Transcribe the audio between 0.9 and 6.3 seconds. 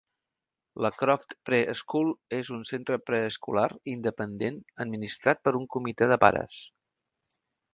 Croft Pre-School és un centre preescolar independent administrat per un comitè de